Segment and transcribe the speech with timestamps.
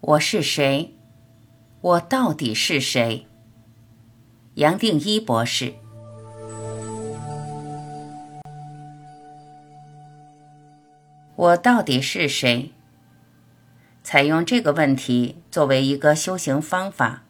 [0.00, 0.94] 我是谁？
[1.80, 3.26] 我到底是谁？
[4.54, 5.74] 杨定一博士。
[11.34, 12.72] 我到底是谁？
[14.04, 17.24] 采用这个问题作为一个修行方法，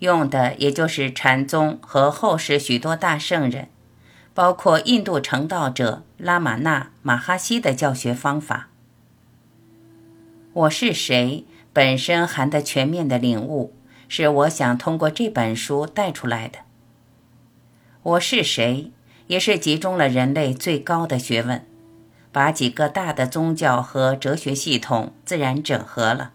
[0.00, 3.68] 用的也就是禅宗和后世许多大圣人，
[4.34, 8.68] 包括印度成道者拉玛那、马哈希的教学方法。
[10.52, 11.46] 我是谁？
[11.72, 13.72] 本身含的全面的领悟，
[14.08, 16.58] 是我想通过这本书带出来的。
[18.02, 18.90] 我是谁，
[19.28, 21.64] 也是集中了人类最高的学问，
[22.32, 26.32] 把几个大的宗教和哲学系统自然整合了。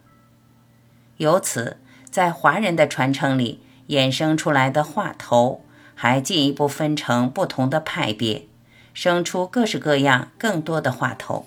[1.17, 1.77] 由此，
[2.09, 3.59] 在华人的传承里
[3.89, 8.47] 衍生出来的话头，还进一步分成不同的派别，
[8.93, 11.45] 生出各式各样更多的话头。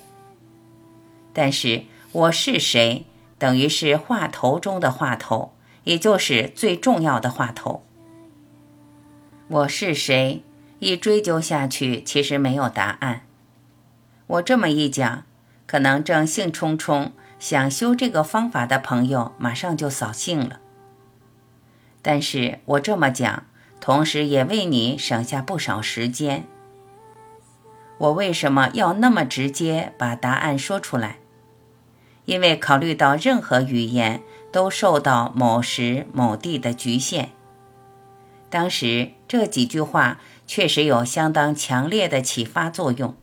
[1.32, 3.06] 但是，我是谁？
[3.38, 5.52] 等于是话头中的话头，
[5.84, 7.84] 也就是最重要的话头。
[9.48, 10.42] 我是谁？
[10.80, 13.22] 一追究下去，其实没有答案。
[14.26, 15.24] 我这么一讲，
[15.66, 20.60] 可能正兴冲冲想修这个方法的朋友，马上就扫兴了。
[22.02, 23.44] 但是我这么讲，
[23.80, 26.44] 同时也为你省下不少时间。
[27.98, 31.18] 我为什么要那么直接把答案说出来？
[32.28, 37.30] 因为考虑到任何语言都受到某时某地的局限，
[38.50, 43.14] 当时这几句话确实有相当强烈的启发作用。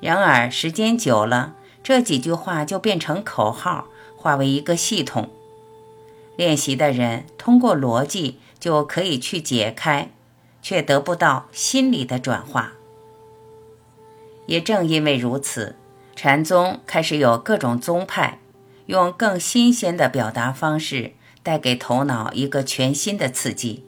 [0.00, 5.28] 然而时间久了，这几句话就变成口号，化为一个系统。
[6.36, 10.10] 练习的人通过逻辑就可以去解开，
[10.62, 12.72] 却得不到心理的转化。
[14.46, 15.76] 也正因为如此。
[16.22, 18.40] 禅宗开始有各种宗派，
[18.84, 23.86] 用更新鲜的表达方式带给头脑一个全新的刺激。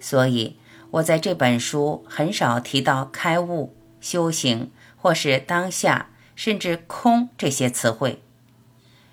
[0.00, 0.56] 所以，
[0.90, 8.20] 我在这本书很少提到开悟、修行或是当下，甚至空这些词汇，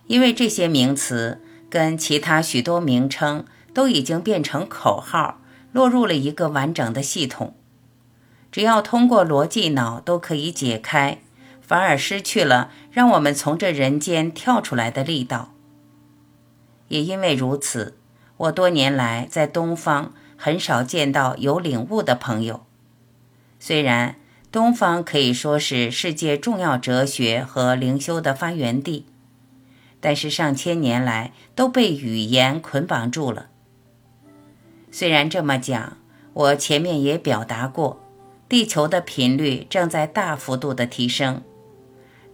[0.08, 3.46] 因为这些名词跟其他许多名称
[3.76, 5.40] 都已经变成口号，
[5.72, 7.54] 落入了一个完整的系统。
[8.52, 11.20] 只要通过逻辑脑都可以解开。
[11.72, 15.54] 反而失去了让我们从这人间跳出来的力道。
[16.90, 17.98] 也因为如此，
[18.36, 22.66] 我多年来在东方很少见到有领悟的朋友。
[23.58, 24.18] 虽然
[24.52, 29.06] 东方可以说是世界重要哲学和灵修的发源地，
[30.02, 33.48] 但是上千年来都被语言捆绑住了。
[34.92, 35.96] 虽然这么讲，
[36.34, 38.02] 我前面也表达过，
[38.50, 41.42] 地球的频率正在大幅度的提升。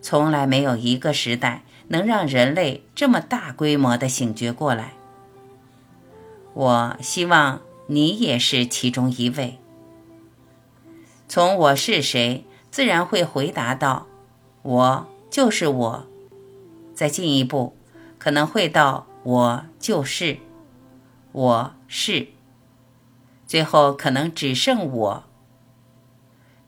[0.02, 4.94] 从来没有一个时代能让人类这么大规模的醒觉过来。
[6.54, 9.60] 我希望你也是其中一位。
[11.28, 14.08] 从我是谁，自然会回答到，
[14.64, 16.08] 我就是我。
[16.96, 17.76] 再进一步，
[18.18, 20.38] 可能会到我就是，
[21.32, 22.30] 我是。
[23.46, 25.24] 最后可能只剩我。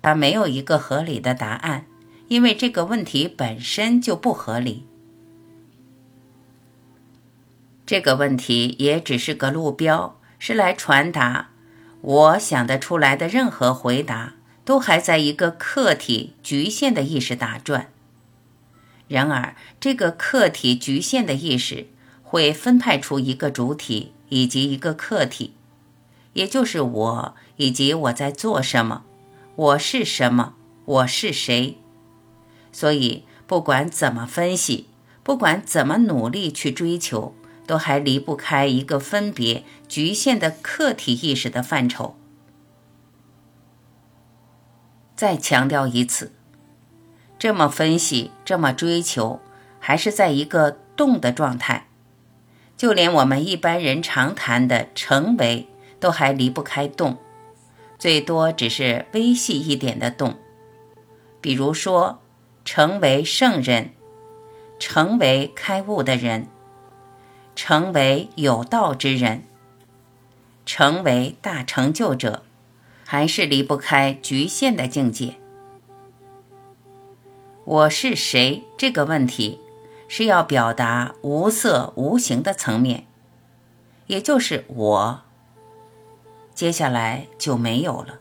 [0.01, 1.85] 它没有一个合理的答案。
[2.29, 4.85] 因为这个问题本身就不合理，
[7.85, 11.50] 这个问题也只是个路标，是来传达
[12.01, 17.91] 我想得出来的任何回答都还在一个客体局限的意识打转。
[19.07, 21.88] 然而，这个客体局限的意识
[22.22, 25.56] 会分派出一个主体以及一个客体，
[26.34, 29.03] 也就是我以及我在做什么，
[29.56, 30.53] 我是什么，
[30.85, 31.79] 我是谁。
[32.79, 34.88] 所以，不管怎么分析，
[35.22, 37.35] 不管怎么努力去追求，
[37.67, 42.16] 都还离不开一个分别局限的客体意识的范畴。
[45.13, 46.31] 再强调一次，
[47.38, 49.41] 这么分析，这么追求，
[49.81, 51.88] 还是在一个动的状态。
[52.78, 55.67] 就连我们一般人常谈的成为，
[55.99, 57.17] 都还离不开动，
[57.97, 60.37] 最多只是微细一点的动，
[61.41, 62.22] 比如说。
[62.72, 63.94] 成为圣人，
[64.78, 66.48] 成为开悟的人，
[67.56, 69.46] 成为有道之人，
[70.68, 72.44] 成为大成就者，
[73.04, 75.38] 还是离不开局限的境界。
[77.66, 78.64] 我是谁？
[78.78, 79.60] 这个问题
[80.08, 83.08] 是要表达无色无形的层面，
[84.06, 85.22] 也就是我。
[86.54, 88.20] 接下来就没有了。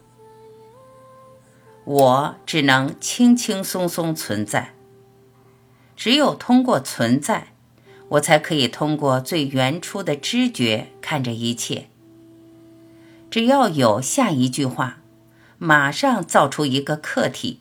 [1.88, 4.74] 我只能轻轻松松存在，
[5.96, 7.48] 只有通过存在，
[8.10, 11.88] 我才可以通过最原初的知觉看着一切。
[13.30, 14.98] 只要有下一句话，
[15.56, 17.60] 马上造出一个客体，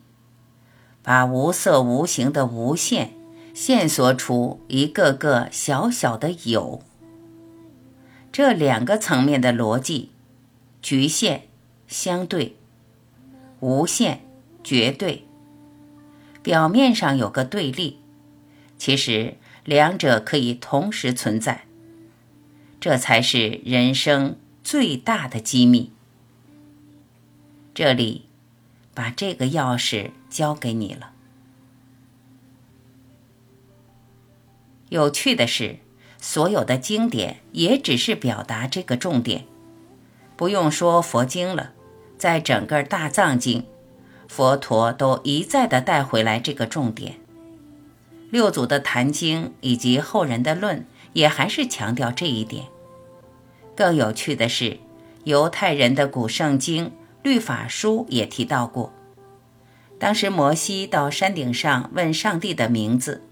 [1.01, 3.13] 把无色无形的无限
[3.53, 6.81] 线索出一个个小小的有。
[8.33, 10.11] 这两个层面的逻辑，
[10.81, 11.47] 局限、
[11.87, 12.57] 相对、
[13.59, 14.21] 无限、
[14.63, 15.25] 绝对，
[16.41, 17.99] 表面上有个对立，
[18.77, 21.65] 其实两者可以同时存在。
[22.79, 24.37] 这才是人生。
[24.63, 25.93] 最大的机密。
[27.73, 28.25] 这里，
[28.93, 31.13] 把这个钥匙交给你了。
[34.89, 35.77] 有趣的是，
[36.19, 39.45] 所有的经典也只是表达这个重点。
[40.35, 41.73] 不用说佛经了，
[42.17, 43.65] 在整个大藏经，
[44.27, 47.15] 佛陀都一再的带回来这个重点。
[48.29, 52.65] 六祖的坛经以及后人的论，也还是强调这一点。
[53.75, 54.79] 更有趣的是，
[55.23, 56.91] 犹太人的古圣经
[57.23, 58.91] 律法书也提到过。
[59.99, 63.23] 当时摩西到山顶上问上帝的名字，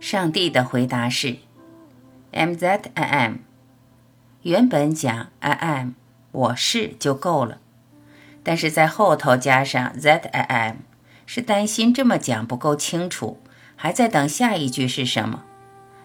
[0.00, 1.36] 上帝的回答是
[2.32, 3.34] “am that I am”。
[4.42, 5.92] 原本讲 “I am”，
[6.30, 7.58] 我是就够了，
[8.46, 10.76] 但是在后头加上 “that I am”，
[11.26, 13.40] 是担心这么讲不够清楚，
[13.74, 15.42] 还在等下一句是什么，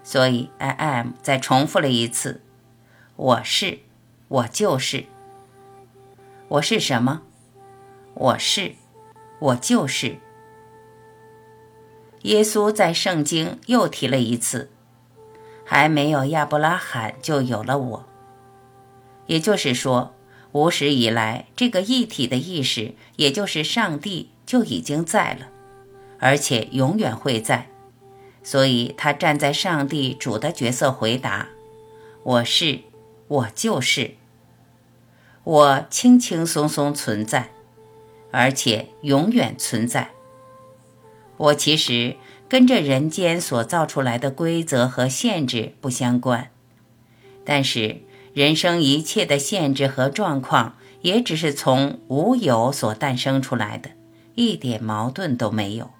[0.02, 2.42] 所以 “I am” 再重复了一次。
[3.16, 3.82] 我是，
[4.28, 5.06] 我就是。
[6.48, 7.22] 我是什么？
[8.16, 8.74] 我是，
[9.38, 10.18] 我就是。
[12.24, 14.72] 耶稣在圣经又提了一次，
[15.64, 18.08] 还没有亚伯拉罕就有了我。
[19.28, 20.16] 也就是说，
[20.51, 25.48] 无始以来，这个一体的意识，也就是上帝，就已经在了，
[26.19, 27.68] 而且永远会在。
[28.44, 31.50] 所以他站在上帝主的角色回答
[32.24, 32.80] ：“我是。”
[33.31, 34.15] 我就是，
[35.45, 37.51] 我轻轻松松存在，
[38.30, 40.09] 而且永远存在。
[41.38, 42.18] 我其实
[42.50, 46.51] 跟这人间所造出来的规则和限制不相关，
[47.45, 48.01] 但是
[48.33, 53.92] 人生一切的限制和状况，也只是从无有所诞生出来的，
[54.36, 55.92] 一点矛盾都没有。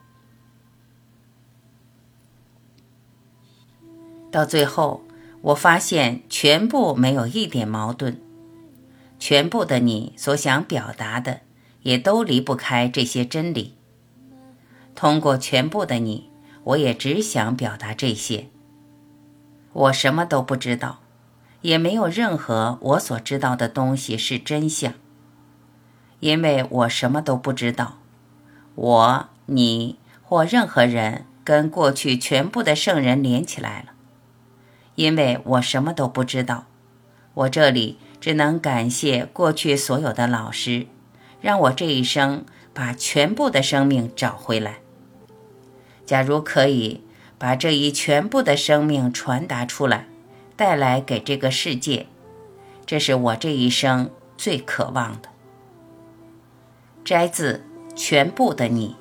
[4.32, 5.04] 到最后。
[5.44, 8.20] 我发现全部没有一点矛盾，
[9.18, 11.40] 全部的你所想表达的
[11.82, 13.74] 也都离不开这些真理。
[14.94, 16.30] 通过全部的你，
[16.66, 18.50] 我也只想表达这些。
[19.74, 21.01] 我什么都不知道，
[21.62, 24.94] 也没有任何我所知道的东西是真相，
[26.20, 27.98] 因为我什么都不知道。
[28.76, 33.94] 我、你或任何人跟过去全部的圣人连起来了。
[34.96, 36.66] 因为我什么都不知道，
[37.34, 40.88] 我这里只能感谢过去所有的老师，
[41.40, 44.80] 让我这一生把全部的生命找回来。
[46.06, 47.04] 假如可以
[47.38, 50.08] 把这一全部的生命传达出来，
[50.62, 52.06] 带来给这个世界，
[52.86, 55.30] 这是我这一生最渴望的。
[57.04, 57.64] 摘自
[57.96, 58.96] 《全部的你》。